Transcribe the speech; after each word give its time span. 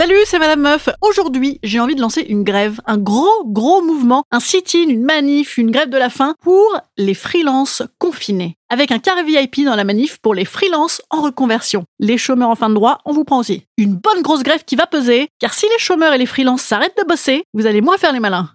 Salut, 0.00 0.16
c'est 0.24 0.38
Madame 0.38 0.62
Meuf. 0.62 0.88
Aujourd'hui, 1.02 1.60
j'ai 1.62 1.78
envie 1.78 1.94
de 1.94 2.00
lancer 2.00 2.22
une 2.22 2.42
grève, 2.42 2.80
un 2.86 2.96
gros, 2.96 3.44
gros 3.44 3.82
mouvement, 3.82 4.24
un 4.30 4.40
sit-in, 4.40 4.88
une 4.88 5.04
manif, 5.04 5.58
une 5.58 5.70
grève 5.70 5.90
de 5.90 5.98
la 5.98 6.08
faim 6.08 6.36
pour 6.40 6.74
les 6.96 7.12
freelances 7.12 7.82
confinés. 7.98 8.56
Avec 8.70 8.92
un 8.92 8.98
carré 8.98 9.24
VIP 9.24 9.62
dans 9.66 9.74
la 9.74 9.84
manif 9.84 10.16
pour 10.22 10.32
les 10.32 10.46
freelances 10.46 11.02
en 11.10 11.20
reconversion. 11.20 11.84
Les 11.98 12.16
chômeurs 12.16 12.48
en 12.48 12.54
fin 12.54 12.70
de 12.70 12.76
droit, 12.76 13.00
on 13.04 13.12
vous 13.12 13.24
prend 13.24 13.40
aussi. 13.40 13.64
Une 13.76 13.94
bonne 13.94 14.22
grosse 14.22 14.42
grève 14.42 14.64
qui 14.64 14.74
va 14.74 14.86
peser, 14.86 15.28
car 15.38 15.52
si 15.52 15.66
les 15.66 15.78
chômeurs 15.78 16.14
et 16.14 16.18
les 16.18 16.24
freelances 16.24 16.62
s'arrêtent 16.62 16.96
de 16.96 17.06
bosser, 17.06 17.44
vous 17.52 17.66
allez 17.66 17.82
moins 17.82 17.98
faire 17.98 18.14
les 18.14 18.20
malins. 18.20 18.48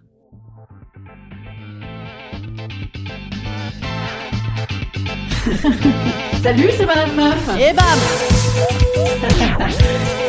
Salut, 6.41 6.71
c'est 6.75 6.87
Madame 6.87 7.15
Meuf. 7.15 7.49
Et 7.59 7.71
bam 7.71 7.99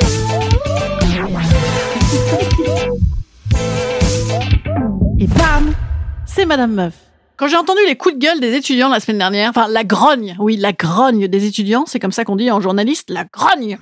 C'est 6.37 6.45
Madame 6.45 6.75
Meuf. 6.75 6.93
Quand 7.39 7.49
j'ai 7.49 7.57
entendu 7.57 7.81
les 7.87 7.97
coups 7.97 8.15
de 8.17 8.21
gueule 8.21 8.41
des 8.41 8.55
étudiants 8.55 8.91
la 8.91 9.01
semaine 9.01 9.17
dernière, 9.17 9.49
enfin 9.49 9.69
la 9.69 9.85
grogne, 9.85 10.37
oui, 10.39 10.59
la 10.59 10.75
grogne 10.75 11.29
des 11.29 11.47
étudiants, 11.47 11.85
c'est 11.87 11.99
comme 11.99 12.13
ça 12.13 12.27
qu'on 12.27 12.37
dit 12.37 12.51
en 12.51 12.61
journaliste, 12.61 13.09
la 13.09 13.25
grogne. 13.25 13.79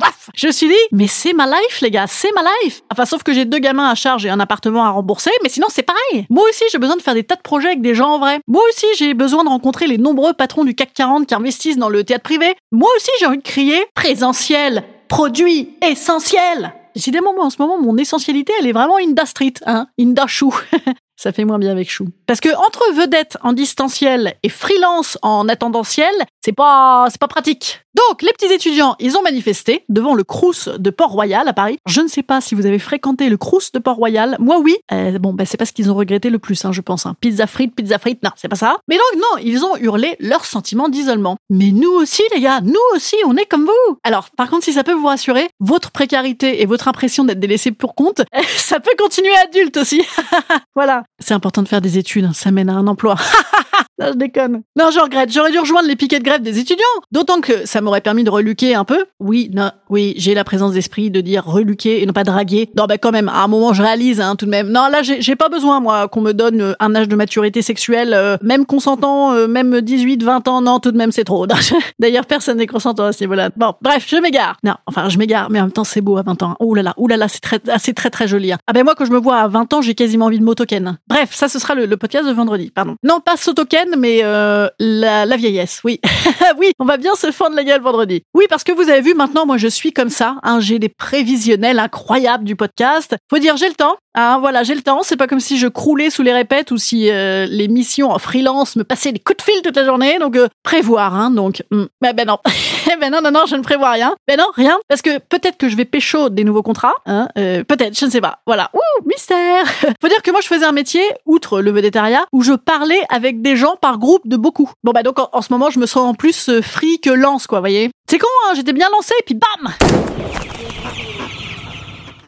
Waf. 0.00 0.30
je 0.36 0.46
me 0.46 0.52
suis 0.52 0.68
dit, 0.68 0.74
mais 0.92 1.08
c'est 1.08 1.32
ma 1.32 1.46
life, 1.46 1.80
les 1.82 1.90
gars, 1.90 2.06
c'est 2.06 2.30
ma 2.32 2.42
life. 2.62 2.82
Enfin, 2.92 3.06
sauf 3.06 3.24
que 3.24 3.32
j'ai 3.32 3.44
deux 3.44 3.58
gamins 3.58 3.90
à 3.90 3.96
charge 3.96 4.24
et 4.24 4.30
un 4.30 4.38
appartement 4.38 4.84
à 4.84 4.90
rembourser, 4.90 5.32
mais 5.42 5.48
sinon 5.48 5.66
c'est 5.68 5.82
pareil. 5.82 6.26
Moi 6.30 6.44
aussi, 6.48 6.62
j'ai 6.70 6.78
besoin 6.78 6.94
de 6.94 7.02
faire 7.02 7.14
des 7.14 7.24
tas 7.24 7.34
de 7.34 7.42
projets 7.42 7.70
avec 7.70 7.80
des 7.80 7.96
gens 7.96 8.10
en 8.10 8.18
vrai. 8.20 8.38
Moi 8.46 8.62
aussi, 8.68 8.86
j'ai 8.96 9.12
besoin 9.12 9.42
de 9.42 9.48
rencontrer 9.48 9.88
les 9.88 9.98
nombreux 9.98 10.32
patrons 10.32 10.62
du 10.62 10.76
CAC 10.76 10.94
40 10.94 11.26
qui 11.26 11.34
investissent 11.34 11.78
dans 11.78 11.88
le 11.88 12.04
théâtre 12.04 12.22
privé. 12.22 12.54
Moi 12.70 12.90
aussi, 12.96 13.10
j'ai 13.18 13.26
envie 13.26 13.38
de 13.38 13.42
crier 13.42 13.84
présentiel, 13.96 14.84
produit 15.08 15.70
essentiel. 15.82 16.72
Décidément, 16.94 17.34
moi, 17.34 17.46
en 17.46 17.50
ce 17.50 17.60
moment, 17.60 17.82
mon 17.82 17.96
essentialité, 17.96 18.52
elle 18.60 18.68
est 18.68 18.72
vraiment 18.72 18.96
Inda 18.96 19.26
Street, 19.26 19.54
hein, 19.66 19.88
Inda 19.98 20.28
Chou. 20.28 20.54
Ça 21.16 21.32
fait 21.32 21.44
moins 21.44 21.58
bien 21.58 21.70
avec 21.70 21.90
Chou. 21.90 22.08
Parce 22.26 22.40
que 22.40 22.54
entre 22.56 22.92
vedette 22.94 23.38
en 23.42 23.52
distanciel 23.52 24.34
et 24.42 24.48
freelance 24.48 25.18
en 25.22 25.48
attendentiel, 25.48 26.12
c'est 26.44 26.52
pas, 26.52 27.06
c'est 27.10 27.20
pas 27.20 27.28
pratique. 27.28 27.80
Donc, 27.96 28.20
les 28.20 28.32
petits 28.32 28.52
étudiants, 28.52 28.94
ils 28.98 29.16
ont 29.16 29.22
manifesté 29.22 29.84
devant 29.88 30.14
le 30.14 30.22
Crous 30.22 30.68
de 30.68 30.90
Port-Royal 30.90 31.48
à 31.48 31.54
Paris. 31.54 31.78
Je 31.86 32.02
ne 32.02 32.08
sais 32.08 32.22
pas 32.22 32.42
si 32.42 32.54
vous 32.54 32.66
avez 32.66 32.78
fréquenté 32.78 33.30
le 33.30 33.38
Crous 33.38 33.72
de 33.72 33.78
Port-Royal. 33.78 34.36
Moi, 34.38 34.58
oui. 34.58 34.76
Euh, 34.92 35.18
bon, 35.18 35.32
bah, 35.32 35.46
c'est 35.46 35.56
pas 35.56 35.64
ce 35.64 35.72
qu'ils 35.72 35.90
ont 35.90 35.94
regretté 35.94 36.28
le 36.28 36.38
plus, 36.38 36.62
hein, 36.66 36.72
je 36.72 36.82
pense. 36.82 37.06
Hein. 37.06 37.16
Pizza 37.20 37.46
frite, 37.46 37.74
pizza 37.74 37.98
frite, 37.98 38.22
non, 38.22 38.30
c'est 38.36 38.48
pas 38.48 38.56
ça. 38.56 38.76
Mais 38.86 38.96
donc, 38.96 39.22
non, 39.22 39.42
ils 39.42 39.64
ont 39.64 39.76
hurlé 39.78 40.16
leur 40.20 40.44
sentiment 40.44 40.90
d'isolement. 40.90 41.38
Mais 41.48 41.70
nous 41.70 41.90
aussi, 41.90 42.22
les 42.34 42.42
gars, 42.42 42.60
nous 42.60 42.74
aussi, 42.94 43.16
on 43.24 43.34
est 43.36 43.46
comme 43.46 43.64
vous. 43.64 43.98
Alors, 44.04 44.28
par 44.36 44.50
contre, 44.50 44.64
si 44.64 44.74
ça 44.74 44.84
peut 44.84 44.92
vous 44.92 45.06
rassurer, 45.06 45.48
votre 45.58 45.90
précarité 45.90 46.60
et 46.60 46.66
votre 46.66 46.88
impression 46.88 47.24
d'être 47.24 47.40
délaissé 47.40 47.70
pour 47.72 47.94
compte, 47.94 48.20
ça 48.58 48.78
peut 48.78 48.94
continuer 48.98 49.34
adulte 49.38 49.78
aussi. 49.78 50.04
voilà. 50.74 51.05
C'est 51.18 51.34
important 51.34 51.62
de 51.62 51.68
faire 51.68 51.80
des 51.80 51.98
études, 51.98 52.24
hein. 52.26 52.32
ça 52.34 52.50
mène 52.50 52.68
à 52.68 52.74
un 52.74 52.86
emploi. 52.86 53.16
non, 53.98 54.08
je 54.12 54.18
déconne. 54.18 54.62
Non, 54.78 54.90
je 54.90 55.00
regrette. 55.00 55.32
J'aurais 55.32 55.50
dû 55.52 55.58
rejoindre 55.58 55.88
les 55.88 55.96
piquets 55.96 56.18
de 56.18 56.24
grève 56.24 56.42
des 56.42 56.58
étudiants. 56.58 56.84
D'autant 57.12 57.40
que 57.40 57.66
ça 57.66 57.80
m'aurait 57.80 58.00
permis 58.00 58.24
de 58.24 58.30
reluquer 58.30 58.74
un 58.74 58.84
peu. 58.84 59.04
Oui, 59.20 59.50
non, 59.54 59.70
oui, 59.88 60.14
j'ai 60.18 60.34
la 60.34 60.44
présence 60.44 60.72
d'esprit 60.72 61.10
de 61.10 61.20
dire 61.20 61.44
reluquer 61.44 62.02
et 62.02 62.06
non 62.06 62.12
pas 62.12 62.24
draguer. 62.24 62.70
Non, 62.76 62.84
bah 62.86 62.98
quand 62.98 63.12
même, 63.12 63.28
à 63.28 63.42
un 63.42 63.48
moment, 63.48 63.72
je 63.72 63.82
réalise, 63.82 64.20
hein, 64.20 64.36
tout 64.36 64.44
de 64.46 64.50
même. 64.50 64.68
Non, 64.68 64.88
là, 64.88 65.02
j'ai 65.02 65.36
pas 65.36 65.48
besoin, 65.48 65.80
moi, 65.80 66.08
qu'on 66.08 66.20
me 66.20 66.32
donne 66.32 66.60
euh, 66.60 66.72
un 66.80 66.94
âge 66.94 67.08
de 67.08 67.16
maturité 67.16 67.62
sexuelle, 67.62 68.12
euh, 68.14 68.36
même 68.42 68.66
consentant, 68.66 69.32
euh, 69.32 69.46
même 69.46 69.80
18, 69.80 70.22
20 70.22 70.48
ans. 70.48 70.60
Non, 70.62 70.78
tout 70.78 70.92
de 70.92 70.96
même, 70.98 71.12
c'est 71.12 71.24
trop. 71.24 71.46
D'ailleurs, 71.98 72.26
personne 72.26 72.58
n'est 72.58 72.66
consentant 72.66 73.04
à 73.04 73.12
ce 73.12 73.24
niveau-là. 73.24 73.50
Bon, 73.56 73.74
bref, 73.80 74.04
je 74.08 74.16
m'égare. 74.16 74.56
Non, 74.62 74.74
enfin, 74.86 75.08
je 75.08 75.16
m'égare, 75.18 75.50
mais 75.50 75.60
en 75.60 75.64
même 75.64 75.72
temps, 75.72 75.84
c'est 75.84 76.00
beau 76.00 76.16
à 76.18 76.22
20 76.22 76.42
ans. 76.42 76.56
Oh 76.60 76.74
là 76.74 76.82
là, 76.82 76.92
oh 76.96 77.08
là 77.08 77.16
là, 77.16 77.28
c'est 77.28 77.40
très, 77.40 77.60
c'est 77.78 77.94
très, 77.94 78.10
très 78.10 78.28
joli. 78.28 78.52
hein. 78.52 78.58
Ah 78.66 78.72
ben 78.72 78.84
moi, 78.84 78.94
quand 78.94 79.04
je 79.06 79.12
me 79.12 79.18
vois 79.18 79.36
à 79.38 79.48
20 79.48 79.72
ans, 79.72 79.80
j'ai 79.82 79.94
quasiment 79.94 80.26
envie 80.26 80.38
de 80.38 80.44
m'autoken. 80.44 80.98
Bref, 81.08 81.30
ça, 81.32 81.48
ce 81.48 81.58
sera 81.58 81.74
le, 81.74 81.86
le 81.86 81.96
podcast 81.96 82.26
de 82.28 82.32
vendredi, 82.32 82.70
pardon. 82.74 82.96
Non, 83.02 83.20
pas 83.20 83.36
s'autoken, 83.36 83.85
mais 83.96 84.20
euh, 84.22 84.68
la, 84.78 85.36
vieillesse, 85.36 85.80
oui. 85.84 86.00
oui, 86.58 86.72
on 86.78 86.84
va 86.84 86.96
bien 86.96 87.14
se 87.14 87.30
fendre 87.30 87.56
la 87.56 87.64
gueule 87.64 87.82
vendredi. 87.82 88.22
Oui, 88.34 88.46
parce 88.48 88.64
que 88.64 88.72
vous 88.72 88.88
avez 88.88 89.00
vu, 89.00 89.14
maintenant, 89.14 89.46
moi, 89.46 89.58
je 89.58 89.68
suis 89.68 89.92
comme 89.92 90.10
ça. 90.10 90.36
Hein, 90.42 90.60
j'ai 90.60 90.78
des 90.78 90.88
prévisionnels 90.88 91.78
incroyables 91.78 92.44
du 92.44 92.56
podcast. 92.56 93.16
Faut 93.30 93.38
dire, 93.38 93.56
j'ai 93.56 93.68
le 93.68 93.74
temps. 93.74 93.96
Hein, 94.18 94.38
voilà, 94.40 94.62
j'ai 94.62 94.74
le 94.74 94.80
temps. 94.80 95.02
C'est 95.02 95.16
pas 95.16 95.26
comme 95.26 95.40
si 95.40 95.58
je 95.58 95.68
croulais 95.68 96.08
sous 96.08 96.22
les 96.22 96.32
répètes 96.32 96.70
ou 96.70 96.78
si 96.78 97.10
euh, 97.10 97.46
les 97.48 97.68
missions 97.68 98.10
en 98.10 98.18
freelance 98.18 98.74
me 98.76 98.82
passaient 98.82 99.12
des 99.12 99.18
coups 99.18 99.36
de 99.36 99.42
fil 99.42 99.60
toute 99.62 99.76
la 99.76 99.84
journée. 99.84 100.18
Donc, 100.18 100.36
euh, 100.36 100.48
prévoir, 100.62 101.14
hein, 101.14 101.30
donc. 101.30 101.62
hmm. 101.70 101.84
Mais 102.00 102.14
ben 102.14 102.26
non. 102.26 102.38
ben 103.00 103.12
non, 103.12 103.20
non, 103.20 103.30
non, 103.30 103.44
je 103.46 103.56
ne 103.56 103.62
prévois 103.62 103.90
rien. 103.90 104.14
Ben 104.26 104.38
non, 104.38 104.46
rien. 104.54 104.78
Parce 104.88 105.02
que 105.02 105.18
peut-être 105.18 105.58
que 105.58 105.68
je 105.68 105.76
vais 105.76 105.84
pécho 105.84 106.30
des 106.30 106.44
nouveaux 106.44 106.62
contrats. 106.62 106.94
Hein, 107.04 107.28
euh, 107.36 107.62
peut-être, 107.62 107.98
je 107.98 108.06
ne 108.06 108.10
sais 108.10 108.22
pas. 108.22 108.38
Voilà. 108.46 108.70
Ouh, 108.72 109.06
mystère. 109.06 109.66
Faut 110.00 110.08
dire 110.08 110.22
que 110.22 110.30
moi, 110.30 110.40
je 110.40 110.48
faisais 110.48 110.64
un 110.64 110.72
métier, 110.72 111.02
outre 111.26 111.60
le 111.60 111.70
vedettariat, 111.70 112.24
où 112.32 112.42
je 112.42 112.54
parlais 112.54 113.02
avec 113.10 113.42
des 113.42 113.56
gens 113.56 113.76
par 113.76 113.98
groupe 113.98 114.26
de 114.26 114.38
beaucoup. 114.38 114.70
Bon, 114.82 114.92
bah 114.92 115.02
donc, 115.02 115.18
en, 115.18 115.42
ce 115.42 115.52
moment, 115.52 115.68
je 115.68 115.78
me 115.78 115.84
sens 115.84 116.08
en 116.08 116.14
plus 116.14 116.62
free 116.62 117.00
que 117.00 117.10
lance, 117.10 117.46
quoi, 117.46 117.60
voyez. 117.60 117.90
C'est 118.08 118.18
con, 118.18 118.28
hein, 118.48 118.54
j'étais 118.56 118.72
bien 118.72 118.88
lancé, 118.90 119.12
puis 119.26 119.34
bam 119.34 119.74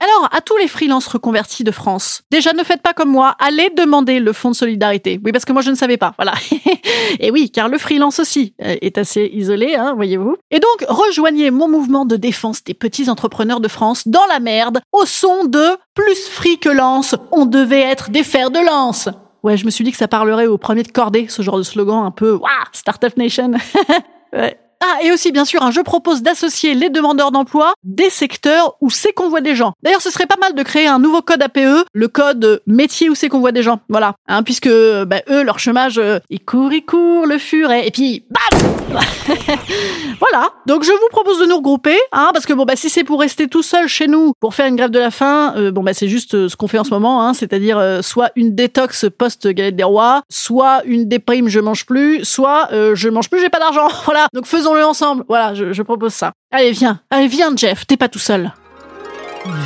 alors, 0.00 0.28
à 0.32 0.40
tous 0.40 0.56
les 0.56 0.68
freelances 0.68 1.06
reconvertis 1.06 1.64
de 1.64 1.70
France, 1.70 2.22
déjà 2.30 2.52
ne 2.52 2.62
faites 2.62 2.82
pas 2.82 2.92
comme 2.92 3.10
moi, 3.10 3.34
allez 3.38 3.70
demander 3.76 4.20
le 4.20 4.32
fonds 4.32 4.50
de 4.50 4.56
solidarité. 4.56 5.20
Oui, 5.24 5.32
parce 5.32 5.44
que 5.44 5.52
moi 5.52 5.62
je 5.62 5.70
ne 5.70 5.74
savais 5.76 5.96
pas, 5.96 6.14
voilà. 6.16 6.34
Et 7.20 7.30
oui, 7.30 7.50
car 7.50 7.68
le 7.68 7.78
freelance 7.78 8.18
aussi 8.18 8.54
euh, 8.62 8.76
est 8.80 8.98
assez 8.98 9.30
isolé, 9.32 9.74
hein, 9.74 9.94
voyez-vous. 9.94 10.36
Et 10.50 10.60
donc, 10.60 10.84
rejoignez 10.88 11.50
mon 11.50 11.68
mouvement 11.68 12.04
de 12.04 12.16
défense 12.16 12.62
des 12.64 12.74
petits 12.74 13.10
entrepreneurs 13.10 13.60
de 13.60 13.68
France 13.68 14.06
dans 14.06 14.26
la 14.28 14.40
merde, 14.40 14.80
au 14.92 15.04
son 15.04 15.44
de 15.44 15.76
plus 15.94 16.28
free 16.28 16.58
que 16.58 16.68
lance, 16.68 17.14
on 17.32 17.46
devait 17.46 17.80
être 17.80 18.10
des 18.10 18.22
fers 18.22 18.50
de 18.50 18.60
lance. 18.60 19.08
Ouais, 19.42 19.56
je 19.56 19.64
me 19.64 19.70
suis 19.70 19.84
dit 19.84 19.92
que 19.92 19.96
ça 19.96 20.08
parlerait 20.08 20.46
au 20.46 20.58
premier 20.58 20.82
de 20.82 20.90
cordée, 20.90 21.26
ce 21.28 21.42
genre 21.42 21.58
de 21.58 21.62
slogan 21.62 22.04
un 22.04 22.10
peu, 22.10 22.32
waouh, 22.32 22.50
Startup 22.72 23.16
Nation. 23.16 23.52
ouais. 24.32 24.58
Ah, 24.80 25.02
et 25.02 25.12
aussi, 25.12 25.32
bien 25.32 25.44
sûr, 25.44 25.62
hein, 25.62 25.70
je 25.70 25.80
propose 25.80 26.22
d'associer 26.22 26.74
les 26.74 26.90
demandeurs 26.90 27.32
d'emploi 27.32 27.72
des 27.84 28.10
secteurs 28.10 28.76
où 28.80 28.90
c'est 28.90 29.12
qu'on 29.12 29.28
voit 29.28 29.40
des 29.40 29.54
gens. 29.54 29.72
D'ailleurs, 29.82 30.02
ce 30.02 30.10
serait 30.10 30.26
pas 30.26 30.36
mal 30.40 30.54
de 30.54 30.62
créer 30.62 30.86
un 30.86 30.98
nouveau 30.98 31.22
code 31.22 31.42
APE, 31.42 31.84
le 31.92 32.08
code 32.08 32.62
métier 32.66 33.10
où 33.10 33.14
c'est 33.14 33.28
qu'on 33.28 33.40
voit 33.40 33.52
des 33.52 33.62
gens. 33.62 33.80
Voilà. 33.88 34.14
Hein, 34.28 34.42
puisque, 34.42 34.68
bah, 34.68 35.22
eux, 35.30 35.42
leur 35.42 35.58
chômage, 35.58 35.98
euh, 35.98 36.18
il 36.30 36.44
court, 36.44 36.72
il 36.72 36.84
court, 36.84 37.26
le 37.26 37.38
furet. 37.38 37.86
Et 37.86 37.90
puis, 37.90 38.24
bam 38.30 38.77
Voilà. 40.20 40.50
Donc, 40.66 40.82
je 40.82 40.90
vous 40.90 41.08
propose 41.10 41.38
de 41.40 41.46
nous 41.46 41.56
regrouper, 41.56 41.96
hein, 42.12 42.30
parce 42.32 42.44
que, 42.44 42.52
bon, 42.52 42.64
bah, 42.64 42.76
si 42.76 42.90
c'est 42.90 43.04
pour 43.04 43.20
rester 43.20 43.46
tout 43.46 43.62
seul 43.62 43.86
chez 43.86 44.08
nous 44.08 44.32
pour 44.40 44.54
faire 44.54 44.66
une 44.66 44.76
grève 44.76 44.90
de 44.90 44.98
la 44.98 45.10
faim, 45.10 45.54
euh, 45.56 45.70
bon, 45.70 45.82
bah, 45.82 45.94
c'est 45.94 46.08
juste 46.08 46.34
euh, 46.34 46.48
ce 46.48 46.56
qu'on 46.56 46.66
fait 46.66 46.78
en 46.78 46.84
ce 46.84 46.90
moment, 46.90 47.22
hein, 47.22 47.34
c'est-à-dire 47.34 47.78
euh, 47.78 48.02
soit 48.02 48.30
une 48.34 48.54
détox 48.54 49.06
post-galette 49.16 49.76
des 49.76 49.84
rois, 49.84 50.22
soit 50.28 50.82
une 50.84 51.08
déprime, 51.08 51.48
je 51.48 51.60
mange 51.60 51.86
plus, 51.86 52.24
soit 52.24 52.68
je 52.72 53.08
mange 53.08 53.30
plus, 53.30 53.40
j'ai 53.40 53.48
pas 53.50 53.58
d'argent. 53.58 53.88
Voilà. 54.08 54.26
Donc, 54.32 54.46
faisons-le 54.46 54.84
ensemble. 54.84 55.24
Voilà, 55.28 55.52
je, 55.54 55.72
je 55.72 55.82
propose 55.82 56.14
ça. 56.14 56.32
Allez, 56.50 56.72
viens. 56.72 57.00
Allez, 57.10 57.26
viens, 57.26 57.54
Jeff. 57.54 57.86
T'es 57.86 57.98
pas 57.98 58.08
tout 58.08 58.18
seul. 58.18 58.52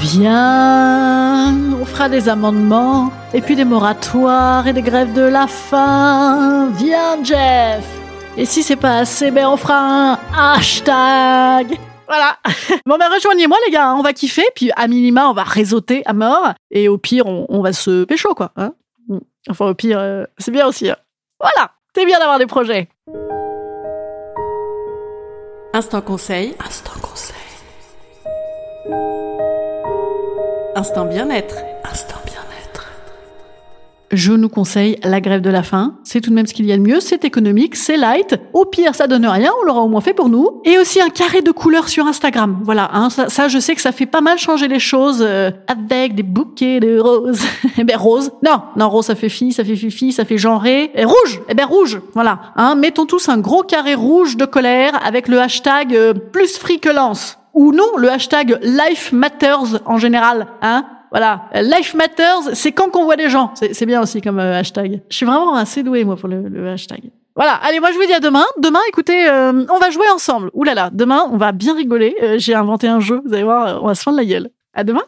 Viens, 0.01 1.55
on 1.81 1.85
fera 1.85 2.09
des 2.09 2.29
amendements, 2.29 3.13
et 3.33 3.41
puis 3.41 3.57
des 3.57 3.65
moratoires 3.65 4.67
et 4.67 4.73
des 4.73 4.83
grèves 4.83 5.13
de 5.13 5.23
la 5.23 5.47
faim. 5.47 6.71
Viens, 6.77 7.23
Jeff. 7.23 8.02
Et 8.37 8.47
si 8.47 8.63
c'est 8.63 8.77
pas 8.77 8.99
assez, 8.99 9.31
ben 9.31 9.47
on 9.47 9.57
fera 9.57 9.79
un 9.79 10.19
hashtag 10.37 11.79
Voilà. 12.07 12.37
Bon, 12.87 12.97
ben 12.99 13.09
rejoignez-moi, 13.13 13.57
les 13.67 13.73
gars. 13.73 13.89
hein, 13.91 13.97
On 13.99 14.03
va 14.03 14.13
kiffer. 14.13 14.45
Puis, 14.55 14.71
à 14.77 14.89
minima, 14.89 15.29
on 15.29 15.35
va 15.35 15.43
réseauter 15.45 16.03
à 16.07 16.13
mort. 16.13 16.53
Et 16.71 16.89
au 16.89 16.99
pire, 16.99 17.27
on, 17.27 17.61
va 17.63 17.73
se 17.73 18.05
pécho, 18.05 18.35
quoi. 18.35 18.51
hein. 18.57 18.73
Enfin, 19.51 19.67
au 19.67 19.75
pire, 19.75 19.99
euh, 19.99 20.25
c'est 20.39 20.51
bien 20.51 20.67
aussi. 20.67 20.89
hein. 20.91 20.97
Voilà. 21.41 21.73
C'est 21.95 22.07
bien 22.07 22.19
d'avoir 22.19 22.39
des 22.39 22.47
projets. 22.47 22.89
Instant 25.75 26.01
conseil. 26.01 26.55
Instant 26.67 26.93
conseil. 27.03 27.37
Instant 30.75 31.05
bien-être. 31.05 31.57
Je 34.13 34.33
nous 34.35 34.51
conseille 34.51 34.99
la 35.03 35.23
grève 35.23 35.41
de 35.41 35.49
la 35.49 35.63
faim. 35.63 35.95
C'est 36.05 36.21
tout 36.21 36.29
de 36.29 36.35
même 36.35 36.47
ce 36.47 36.53
qu'il 36.53 36.67
y 36.67 36.73
a 36.73 36.77
de 36.77 36.83
mieux. 36.83 37.01
C'est 37.01 37.25
économique, 37.25 37.77
c'est 37.77 37.97
light. 37.97 38.39
Au 38.53 38.67
pire, 38.67 38.95
ça 38.95 39.07
donne 39.07 39.25
rien. 39.25 39.51
On 39.63 39.65
l'aura 39.65 39.81
au 39.81 39.89
moins 39.89 40.03
fait 40.03 40.13
pour 40.13 40.29
nous. 40.29 40.61
Et 40.67 40.79
aussi 40.79 41.01
un 41.01 41.09
carré 41.09 41.41
de 41.41 41.51
couleurs 41.51 41.89
sur 41.89 42.07
Instagram. 42.07 42.61
Voilà. 42.63 42.91
Hein, 42.93 43.09
ça, 43.09 43.31
ça, 43.31 43.49
je 43.49 43.59
sais 43.59 43.75
que 43.75 43.81
ça 43.81 43.91
fait 43.91 44.05
pas 44.05 44.21
mal 44.21 44.37
changer 44.37 44.69
les 44.69 44.79
choses 44.79 45.25
euh, 45.27 45.51
avec 45.67 46.15
des 46.15 46.23
bouquets 46.23 46.79
de 46.79 46.99
roses. 46.99 47.41
eh 47.79 47.85
ben 47.85 47.97
rose. 47.97 48.33
Non, 48.45 48.61
non 48.77 48.91
rose, 48.91 49.07
ça 49.07 49.15
fait 49.15 49.31
fille, 49.31 49.53
ça 49.53 49.65
fait 49.65 49.77
fifi, 49.77 50.13
ça 50.13 50.27
fait 50.27 50.37
genré. 50.37 50.91
Et 50.95 51.07
rouge. 51.07 51.41
Eh 51.49 51.55
ben 51.55 51.65
rouge. 51.65 52.03
Voilà. 52.13 52.53
Hein, 52.57 52.75
mettons 52.75 53.07
tous 53.07 53.31
un 53.31 53.39
gros 53.39 53.63
carré 53.63 53.95
rouge 53.95 54.37
de 54.37 54.45
colère 54.45 55.01
avec 55.07 55.27
le 55.27 55.41
hashtag 55.41 55.97
euh, 55.97 56.13
plus 56.13 56.61
lance. 56.95 57.39
Ou 57.55 57.73
non, 57.73 57.97
le 57.97 58.11
hashtag 58.11 58.59
Life 58.63 59.13
Matters 59.13 59.81
en 59.87 59.97
général. 59.97 60.49
Hein 60.61 60.85
voilà, 61.13 61.43
Life 61.55 61.95
Matters, 61.95 62.55
c'est 62.55 62.73
quand 62.73 62.91
qu'on 62.91 63.05
voit 63.05 63.17
des 63.17 63.29
gens. 63.29 63.53
C'est 63.55 63.87
bien 63.87 64.03
aussi 64.03 64.21
comme 64.21 64.39
euh, 64.41 64.59
hashtag. 64.59 65.03
Je 65.09 65.17
suis 65.17 65.27
vraiment 65.27 65.55
assez 65.55 65.83
douée 65.83 66.05
moi 66.05 66.17
pour 66.17 66.29
le, 66.29 66.49
le 66.49 66.69
hashtag. 66.71 67.11
Voilà, 67.37 67.53
allez, 67.63 67.81
moi 67.81 67.91
je 67.93 67.99
vous 67.99 68.05
dis 68.07 68.13
à 68.13 68.21
demain. 68.21 68.45
Demain, 68.59 68.81
écoutez, 68.89 69.29
euh, 69.29 69.65
on 69.71 69.79
va 69.79 69.91
jouer 69.91 70.07
ensemble. 70.15 70.51
Ouh 70.55 70.65
là 70.65 70.75
là, 70.75 70.91
demain, 70.93 71.27
on 71.31 71.37
va 71.37 71.53
bien 71.53 71.75
rigoler. 71.75 72.17
Euh, 72.23 72.35
J'ai 72.39 72.55
inventé 72.55 72.89
un 72.89 73.01
jeu, 73.01 73.21
vous 73.25 73.33
allez 73.33 73.45
voir, 73.45 73.83
on 73.83 73.87
va 73.87 73.95
se 73.95 74.03
fendre 74.03 74.17
la 74.17 74.25
gueule. 74.25 74.49
À 74.75 74.85
demain. 74.85 75.03